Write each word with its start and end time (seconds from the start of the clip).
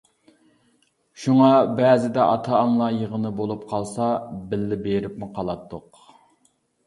شۇڭا 1.23 1.49
بەزىدە 1.79 2.23
ئاتا-ئانىلار 2.29 2.97
يىغىنى 3.01 3.31
بولۇپ 3.41 3.67
قالسا 3.73 4.09
بىللە 4.53 4.79
بېرىپمۇ 4.87 5.29
قالاتتۇق. 5.39 6.01